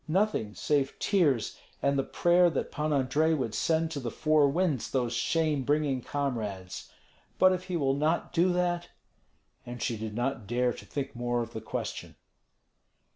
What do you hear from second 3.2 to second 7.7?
would send to the four winds those shame bringing comrades. But if